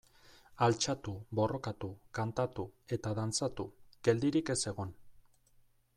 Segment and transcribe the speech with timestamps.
[0.67, 1.89] Altxatu, borrokatu,
[2.19, 2.65] kantatu
[2.97, 3.69] eta dantzatu,
[4.09, 4.99] geldirik ez egon.